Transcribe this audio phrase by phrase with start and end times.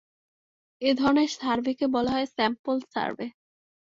[0.81, 3.27] এধরনের সার্ভেকে বলা হয় স্যাম্পল সার্ভে।